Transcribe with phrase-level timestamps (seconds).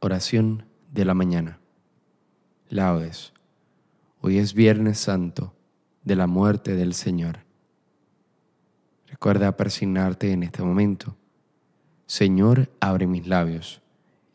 [0.00, 1.58] Oración de la mañana.
[2.68, 3.32] Laudes.
[4.20, 5.56] Hoy es Viernes Santo
[6.04, 7.40] de la muerte del Señor.
[9.08, 11.16] Recuerda persignarte en este momento.
[12.06, 13.82] Señor, abre mis labios,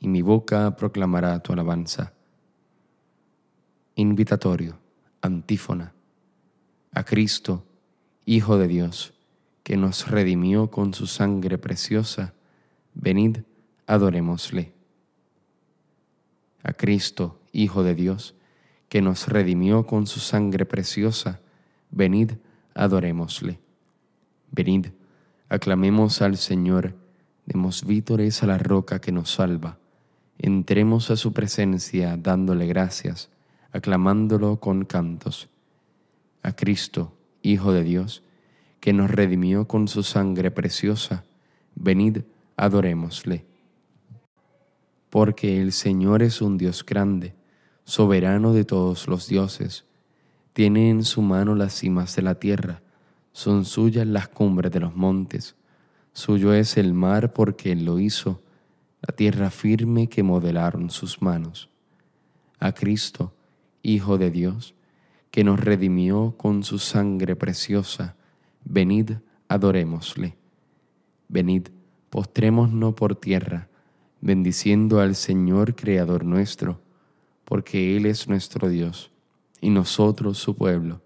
[0.02, 2.12] y mi boca proclamará tu alabanza.
[3.96, 4.78] Invitatorio,
[5.22, 5.94] antífona.
[6.92, 7.64] A Cristo,
[8.26, 9.14] Hijo de Dios,
[9.64, 12.34] que nos redimió con su sangre preciosa,
[12.94, 13.44] venid,
[13.88, 14.73] adorémosle
[16.64, 18.34] a Cristo, Hijo de Dios,
[18.90, 21.40] que nos redimió con su sangre preciosa,
[21.92, 22.32] venid,
[22.74, 23.60] adorémosle.
[24.52, 24.88] Venid,
[25.50, 26.96] aclamemos al Señor,
[27.46, 29.78] demos vítores a la roca que nos salva,
[30.40, 33.30] entremos a su presencia dándole gracias,
[33.72, 35.50] aclamándolo con cantos.
[36.42, 38.24] A Cristo, Hijo de Dios,
[38.80, 41.24] que nos redimió con su sangre preciosa,
[41.76, 42.22] venid,
[42.56, 43.53] adorémosle
[45.14, 47.36] porque el Señor es un Dios grande,
[47.84, 49.86] soberano de todos los dioses.
[50.54, 52.82] Tiene en su mano las cimas de la tierra,
[53.32, 55.56] son suyas las cumbres de los montes.
[56.14, 58.42] Suyo es el mar porque Él lo hizo,
[59.04, 61.70] la tierra firme que modelaron sus manos.
[62.60, 63.36] A Cristo,
[63.84, 64.74] Hijo de Dios,
[65.30, 68.16] que nos redimió con su sangre preciosa,
[68.66, 69.12] venid,
[69.48, 70.38] adorémosle.
[71.28, 71.68] Venid,
[72.10, 73.70] postrémonos por tierra,
[74.24, 76.80] bendiciendo al Señor Creador nuestro,
[77.44, 79.12] porque Él es nuestro Dios,
[79.60, 81.02] y nosotros su pueblo,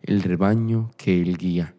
[0.00, 1.74] el rebaño que Él guía.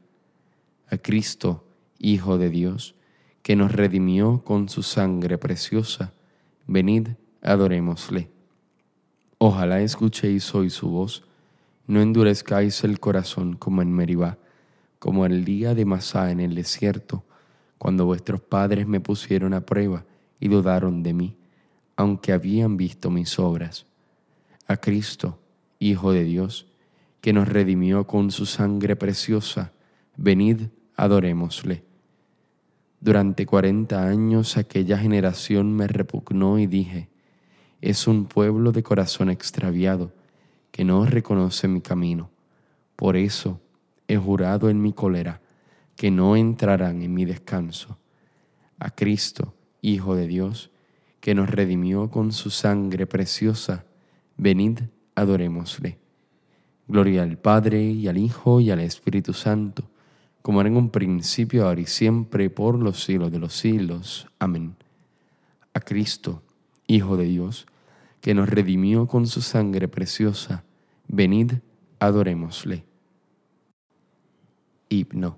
[0.87, 1.65] A Cristo,
[1.97, 2.93] Hijo de Dios,
[3.41, 6.13] que nos redimió con su sangre preciosa,
[6.67, 7.07] venid,
[7.41, 8.29] adorémosle.
[9.39, 11.23] Ojalá escuchéis hoy su voz,
[11.87, 14.37] no endurezcáis el corazón como en Meribá,
[14.99, 17.23] como el día de Masá en el desierto,
[17.79, 20.05] cuando vuestros padres me pusieron a prueba,
[20.39, 21.37] y dudaron de mí,
[21.95, 23.85] aunque habían visto mis obras.
[24.67, 25.39] A Cristo,
[25.79, 26.67] Hijo de Dios,
[27.21, 29.73] que nos redimió con su sangre preciosa,
[30.15, 31.83] venid, adorémosle.
[32.99, 37.09] Durante cuarenta años aquella generación me repugnó y dije,
[37.81, 40.11] es un pueblo de corazón extraviado,
[40.71, 42.29] que no reconoce mi camino.
[42.95, 43.61] Por eso
[44.07, 45.41] he jurado en mi cólera
[45.95, 47.97] que no entrarán en mi descanso.
[48.79, 49.53] A Cristo,
[49.85, 50.71] Hijo de Dios,
[51.19, 53.85] que nos redimió con su sangre preciosa,
[54.35, 54.79] venid,
[55.13, 55.99] adorémosle.
[56.87, 59.83] Gloria al Padre y al Hijo y al Espíritu Santo,
[60.41, 64.27] como era en un principio, ahora y siempre, por los siglos de los siglos.
[64.39, 64.75] Amén.
[65.75, 66.41] A Cristo,
[66.87, 67.67] Hijo de Dios,
[68.21, 70.63] que nos redimió con su sangre preciosa,
[71.07, 71.53] venid,
[71.99, 72.85] adorémosle.
[74.89, 75.37] Himno.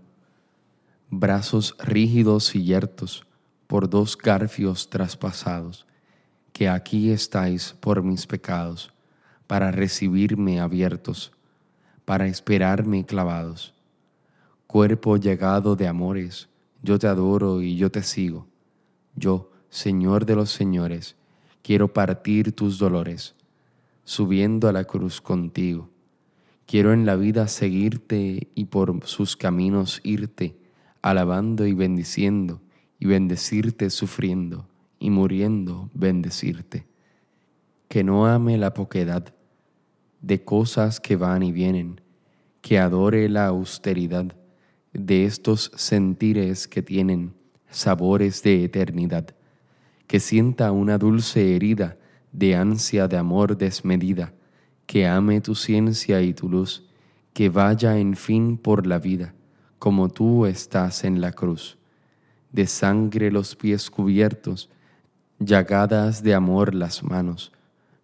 [1.09, 3.26] Brazos rígidos y yertos,
[3.67, 5.85] por dos garfios traspasados,
[6.53, 8.93] que aquí estáis por mis pecados,
[9.45, 11.33] para recibirme abiertos,
[12.05, 13.73] para esperarme clavados.
[14.65, 16.49] Cuerpo llegado de amores,
[16.81, 18.47] yo te adoro y yo te sigo.
[19.15, 21.15] Yo, Señor de los señores,
[21.61, 23.35] quiero partir tus dolores,
[24.05, 25.89] subiendo a la cruz contigo.
[26.65, 30.57] Quiero en la vida seguirte y por sus caminos irte,
[31.01, 32.61] alabando y bendiciendo
[32.99, 34.67] y bendecirte sufriendo
[34.99, 36.87] y muriendo bendecirte.
[37.87, 39.33] Que no ame la poquedad
[40.21, 42.01] de cosas que van y vienen,
[42.61, 44.35] que adore la austeridad
[44.93, 47.33] de estos sentires que tienen
[47.69, 49.27] sabores de eternidad,
[50.07, 51.97] que sienta una dulce herida
[52.31, 54.33] de ansia de amor desmedida,
[54.85, 56.89] que ame tu ciencia y tu luz,
[57.33, 59.35] que vaya en fin por la vida,
[59.79, 61.77] como tú estás en la cruz
[62.51, 64.69] de sangre los pies cubiertos,
[65.39, 67.51] llagadas de amor las manos,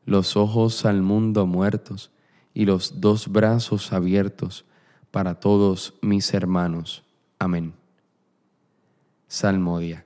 [0.05, 2.11] los ojos al mundo muertos
[2.53, 4.65] y los dos brazos abiertos
[5.11, 7.03] para todos mis hermanos.
[7.39, 7.73] Amén.
[9.27, 10.05] Salmodia.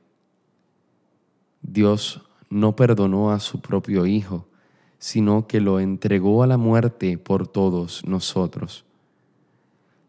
[1.61, 4.47] Dios no perdonó a su propio Hijo,
[4.99, 8.85] sino que lo entregó a la muerte por todos nosotros.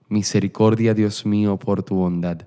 [0.08, 2.46] Misericordia, Dios mío, por tu bondad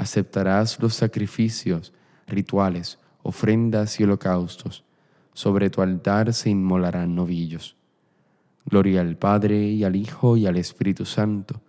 [0.00, 1.92] aceptarás los sacrificios,
[2.26, 4.84] rituales, ofrendas y holocaustos
[5.32, 7.76] sobre tu altar se inmolarán novillos.
[8.64, 11.60] Gloria al Padre y al Hijo y al Espíritu Santo,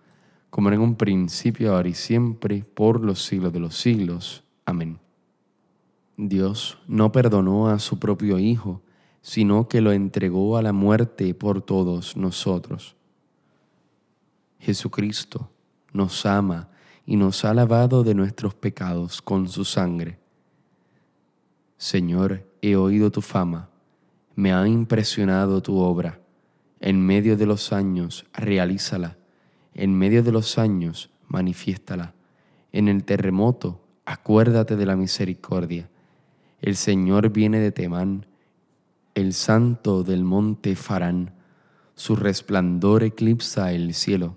[0.50, 4.44] como en un principio, ahora y siempre, por los siglos de los siglos.
[4.64, 4.98] Amén.
[6.16, 8.82] Dios no perdonó a su propio Hijo,
[9.22, 12.96] sino que lo entregó a la muerte por todos nosotros.
[14.58, 15.50] Jesucristo
[15.92, 16.68] nos ama
[17.06, 20.18] y nos ha lavado de nuestros pecados con su sangre.
[21.76, 23.68] Señor, he oído tu fama,
[24.34, 26.20] me ha impresionado tu obra.
[26.80, 29.16] En medio de los años, realízala.
[29.74, 32.14] En medio de los años, manifiéstala.
[32.72, 35.88] En el terremoto, acuérdate de la misericordia.
[36.60, 38.26] El Señor viene de Temán,
[39.14, 41.34] el santo del monte Farán.
[41.94, 44.36] Su resplandor eclipsa el cielo.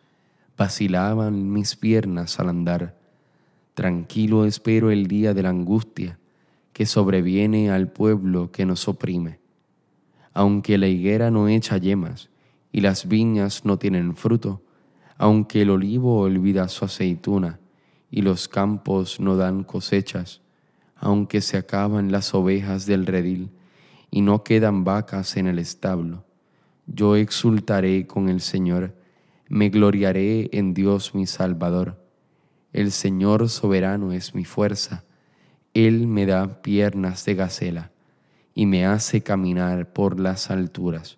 [0.61, 2.95] Vacilaban mis piernas al andar.
[3.73, 6.19] Tranquilo espero el día de la angustia
[6.71, 9.39] que sobreviene al pueblo que nos oprime.
[10.35, 12.29] Aunque la higuera no echa yemas
[12.71, 14.61] y las viñas no tienen fruto,
[15.17, 17.59] aunque el olivo olvida su aceituna
[18.11, 20.41] y los campos no dan cosechas,
[20.95, 23.49] aunque se acaban las ovejas del redil
[24.11, 26.23] y no quedan vacas en el establo,
[26.85, 29.00] yo exultaré con el Señor,
[29.51, 32.03] me gloriaré en Dios mi Salvador.
[32.73, 35.03] El Señor soberano es mi fuerza
[35.73, 37.91] él me da piernas de gacela
[38.53, 41.17] y me hace caminar por las alturas.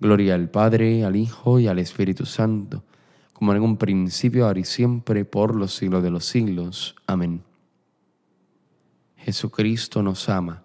[0.00, 2.82] Gloria al Padre, al Hijo y al Espíritu Santo,
[3.32, 6.96] como en un principio, ahora y siempre, por los siglos de los siglos.
[7.06, 7.42] Amén.
[9.16, 10.64] Jesucristo nos ama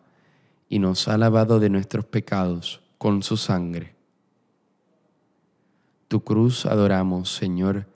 [0.67, 3.96] y nos ha lavado de nuestros pecados con su sangre.
[6.07, 7.87] Tu cruz adoramos, Señor,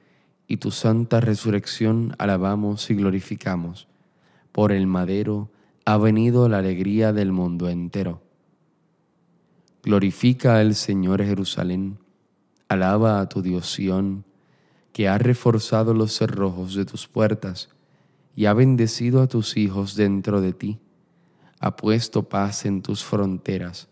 [0.48, 3.88] y tu santa resurrección alabamos y glorificamos
[4.52, 5.50] por el madero
[5.86, 8.22] ha venido la alegría del mundo entero.
[9.84, 11.98] Glorifica al Señor Jerusalén,
[12.68, 14.26] alaba a tu Dios Sión,
[14.94, 17.70] que ha reforzado los cerrojos de tus puertas
[18.36, 20.80] y ha bendecido a tus hijos dentro de ti,
[21.60, 23.88] ha puesto paz en tus fronteras,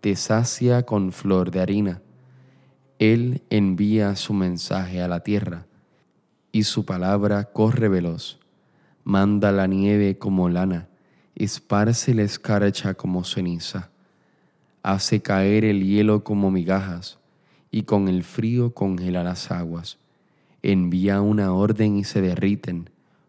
[0.00, 2.02] te sacia con flor de harina.
[3.12, 5.66] Él envía su mensaje a la tierra,
[6.52, 8.38] y su palabra corre veloz
[9.04, 10.88] manda la nieve como lana,
[11.34, 13.90] esparce la escarcha como ceniza,
[14.82, 17.18] hace caer el hielo como migajas,
[17.70, 19.98] y con el frío congela las aguas.
[20.62, 22.88] Envía una orden y se derriten,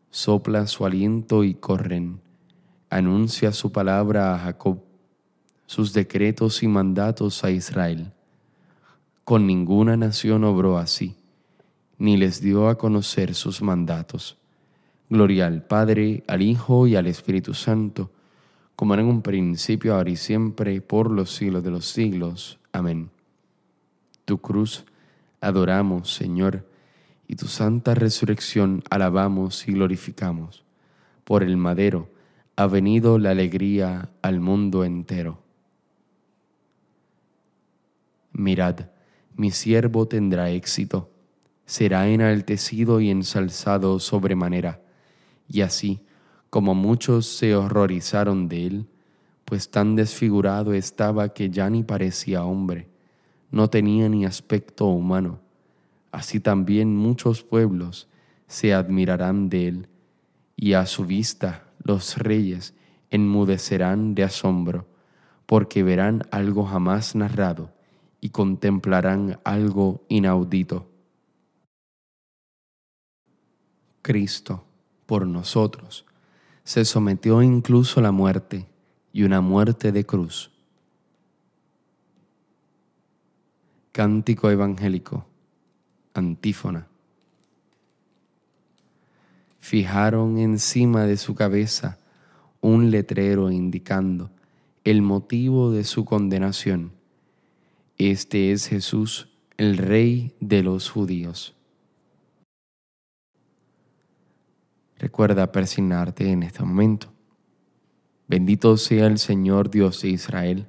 [0.10, 2.22] sopla su aliento y corren.
[2.90, 4.80] Anuncia su palabra a Jacob,
[5.66, 8.14] sus decretos y mandatos a Israel.
[9.26, 11.18] Con ninguna nación obró así,
[11.98, 14.38] ni les dio a conocer sus mandatos
[15.08, 18.10] Gloria al Padre, al Hijo y al Espíritu Santo,
[18.76, 22.60] como era en un principio, ahora y siempre, por los siglos de los siglos.
[22.72, 23.12] Amén.
[24.26, 24.86] Tu cruz
[25.42, 26.68] adoramos, Señor,
[27.28, 30.64] y tu santa resurrección alabamos y glorificamos.
[31.24, 32.10] Por el madero
[32.56, 35.40] ha venido la alegría al mundo entero.
[38.34, 38.88] Mirad,
[39.38, 41.12] mi siervo tendrá éxito,
[41.66, 44.82] será enaltecido y ensalzado sobremanera,
[45.48, 46.02] y así,
[46.50, 48.88] como muchos se horrorizaron de él,
[49.44, 52.88] pues tan desfigurado estaba que ya ni parecía hombre,
[53.52, 55.40] no tenía ni aspecto humano.
[56.12, 58.08] Así también muchos pueblos
[58.48, 59.88] se admirarán de él,
[60.56, 62.74] y a su vista los reyes
[63.10, 64.88] enmudecerán de asombro,
[65.46, 67.75] porque verán algo jamás narrado
[68.26, 70.90] y contemplarán algo inaudito.
[74.02, 74.66] Cristo,
[75.06, 76.08] por nosotros,
[76.64, 78.66] se sometió incluso a la muerte
[79.14, 80.50] y una muerte de cruz.
[83.92, 85.28] Cántico evangélico,
[86.16, 86.88] antífona.
[89.60, 92.00] Fijaron encima de su cabeza
[92.60, 94.32] un letrero indicando
[94.84, 97.05] el motivo de su condenación.
[97.98, 101.56] Este es Jesús, el Rey de los judíos.
[105.00, 107.14] Recuerda persignarte en este momento.
[108.28, 110.68] Bendito sea el Señor Dios de Israel,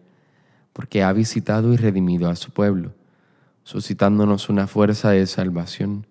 [0.73, 2.95] porque ha visitado y redimido a su pueblo,
[3.65, 6.07] suscitándonos una fuerza de salvación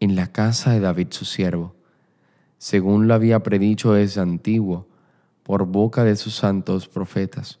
[0.00, 1.74] en la casa de David su siervo,
[2.56, 4.88] según lo había predicho desde antiguo
[5.42, 7.60] por boca de sus santos profetas.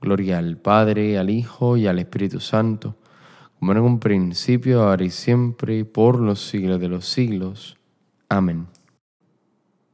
[0.00, 2.96] Gloria al Padre, al Hijo y al Espíritu Santo,
[3.58, 7.76] como en un principio, ahora y siempre, por los siglos de los siglos.
[8.28, 8.68] Amén.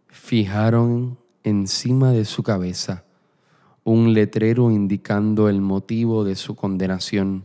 [0.09, 3.05] Fijaron encima de su cabeza
[3.85, 7.45] un letrero indicando el motivo de su condenación.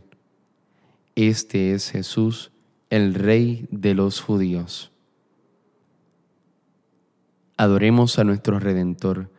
[1.14, 2.50] Este es Jesús,
[2.88, 4.90] el Rey de los judíos.
[7.58, 9.30] Adoremos a nuestro Redentor,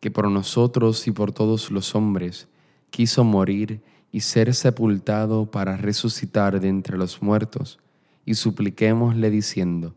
[0.00, 2.48] que por nosotros y por todos los hombres
[2.96, 7.78] quiso morir y ser sepultado para resucitar de entre los muertos,
[8.24, 9.94] y supliquémosle diciendo,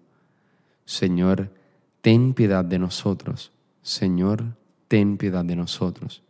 [0.84, 1.52] Señor,
[2.02, 4.56] ten piedad de nosotros Señor,
[4.88, 6.22] ten piedad de nosotros.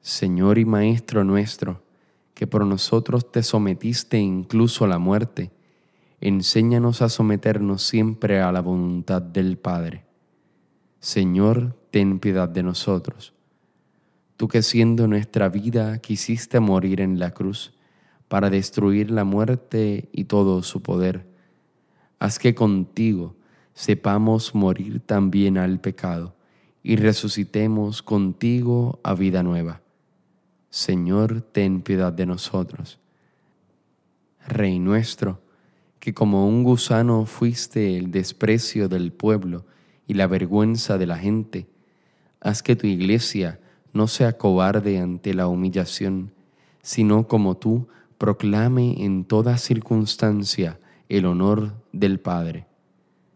[0.00, 1.82] Señor y Maestro nuestro,
[2.34, 5.50] que por nosotros te sometiste incluso a la muerte,
[6.20, 10.06] enséñanos a someternos siempre a la voluntad del Padre.
[11.00, 13.34] Señor, ten piedad de nosotros.
[14.38, 17.72] Tú que siendo nuestra vida quisiste morir en la cruz
[18.28, 21.26] para destruir la muerte y todo su poder,
[22.20, 23.34] haz que contigo,
[23.74, 26.36] sepamos morir también al pecado
[26.84, 29.80] y resucitemos contigo a vida nueva.
[30.70, 33.00] Señor, ten piedad de nosotros.
[34.46, 35.42] Rey nuestro,
[35.98, 39.66] que como un gusano fuiste el desprecio del pueblo
[40.06, 41.66] y la vergüenza de la gente,
[42.38, 43.58] haz que tu iglesia
[43.92, 46.32] no sea cobarde ante la humillación,
[46.82, 50.78] sino como tú proclame en toda circunstancia
[51.08, 52.68] el honor del Padre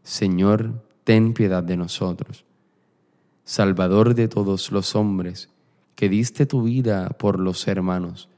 [0.02, 2.44] Señor, ten piedad de nosotros.
[3.44, 5.48] Salvador de todos los hombres,
[5.94, 8.28] que diste tu vida por los hermanos,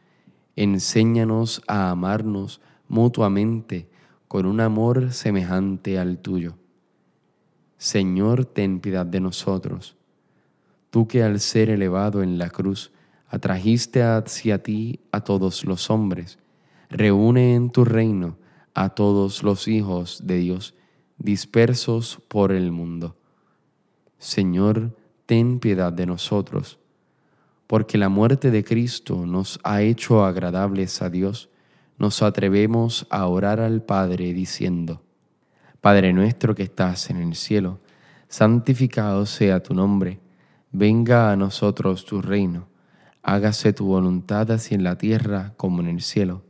[0.57, 3.89] enséñanos a amarnos mutuamente
[4.29, 6.57] con un amor semejante al tuyo.
[7.79, 9.97] Señor, ten piedad de nosotros.
[10.95, 12.93] Tú que al ser elevado en la cruz
[13.27, 16.39] atrajiste hacia ti a todos los hombres,
[16.89, 18.39] reúne en tu reino
[18.75, 20.77] a todos los hijos de Dios
[21.19, 23.17] dispersos por el mundo.
[24.19, 24.97] Señor,
[25.27, 26.79] ten piedad de nosotros,
[27.67, 31.51] porque la muerte de Cristo nos ha hecho agradables a Dios,
[31.99, 35.03] nos atrevemos a orar al Padre diciendo,
[35.81, 37.81] Padre nuestro que estás en el cielo,
[38.29, 40.21] santificado sea tu nombre,
[40.75, 42.67] venga a nosotros tu reino,
[43.23, 46.43] hágase tu voluntad así en la tierra como en el cielo.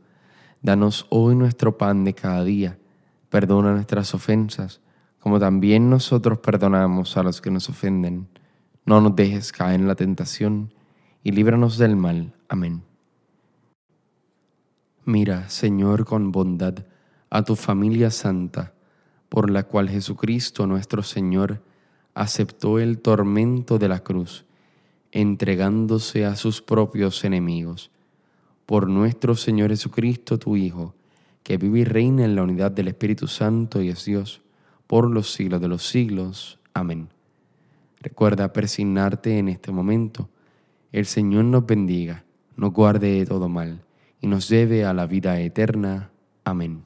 [0.63, 2.79] Danos hoy nuestro pan de cada día,
[3.29, 4.81] perdona nuestras ofensas,
[5.19, 8.27] como también nosotros perdonamos a los que nos ofenden.
[8.83, 10.73] No nos dejes caer en la tentación,
[11.23, 12.33] y líbranos del mal.
[12.49, 12.81] Amén.
[15.03, 16.79] Mira, Señor, con bondad
[17.29, 18.73] a tu familia santa,
[19.29, 21.61] por la cual Jesucristo nuestro Señor
[22.15, 24.45] aceptó el tormento de la cruz,
[25.11, 27.91] entregándose a sus propios enemigos.
[28.65, 30.95] Por nuestro Señor Jesucristo, tu Hijo,
[31.43, 34.41] que vive y reina en la unidad del Espíritu Santo y es Dios,
[34.87, 36.57] por los siglos de los siglos.
[36.73, 37.09] Amén.
[37.99, 40.29] Recuerda persignarte en este momento.
[40.91, 42.23] El Señor nos bendiga,
[42.55, 43.83] nos guarde de todo mal
[44.21, 46.09] y nos lleve a la vida eterna.
[46.45, 46.84] Amén.